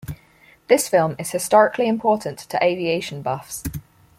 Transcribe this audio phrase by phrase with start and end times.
[0.67, 3.63] This film is historically important to aviation buffs.